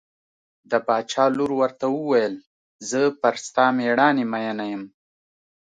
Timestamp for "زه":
2.89-3.01